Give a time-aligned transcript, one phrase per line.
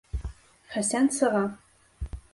[0.75, 1.45] Хәсән сыға.